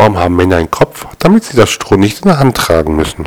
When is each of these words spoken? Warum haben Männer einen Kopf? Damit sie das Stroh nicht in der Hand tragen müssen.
Warum 0.00 0.16
haben 0.16 0.34
Männer 0.34 0.56
einen 0.56 0.70
Kopf? 0.70 1.06
Damit 1.18 1.44
sie 1.44 1.58
das 1.58 1.68
Stroh 1.68 1.96
nicht 1.96 2.22
in 2.22 2.28
der 2.28 2.38
Hand 2.38 2.56
tragen 2.56 2.96
müssen. 2.96 3.26